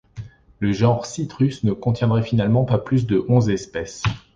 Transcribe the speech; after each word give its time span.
Le 0.57 0.71
genre 0.71 1.05
Citrus 1.05 1.63
ne 1.63 1.73
contiendrait 1.73 2.23
finalement 2.23 2.65
pas 2.65 2.79
plus 2.79 3.05
de 3.05 3.23
onze 3.29 3.49
espèces. 3.51 4.01